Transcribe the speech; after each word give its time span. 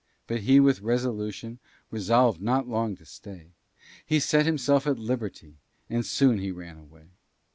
But 0.25 0.39
he 0.39 0.59
with 0.59 0.81
resolution 0.81 1.59
Resolv'd 1.91 2.41
not 2.41 2.67
long 2.67 2.95
to 2.97 3.05
stay; 3.05 3.51
He 4.03 4.19
set 4.19 4.47
himself 4.47 4.87
at 4.87 4.97
liberty, 4.97 5.57
And 5.91 6.03
soon 6.03 6.39
he 6.39 6.49
ran 6.49 6.77
away. 6.79 7.09